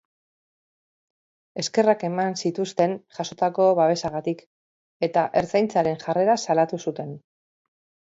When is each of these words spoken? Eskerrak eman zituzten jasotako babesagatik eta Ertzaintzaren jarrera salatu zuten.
Eskerrak 1.63 2.05
eman 2.07 2.37
zituzten 2.47 2.95
jasotako 3.17 3.67
babesagatik 3.81 4.41
eta 5.09 5.27
Ertzaintzaren 5.43 6.01
jarrera 6.07 6.39
salatu 6.47 6.81
zuten. 6.87 7.13